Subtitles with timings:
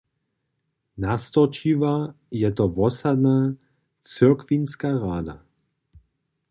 [0.97, 3.53] Nastorčiła je to wosadna
[3.99, 5.43] cyrkwinska rada.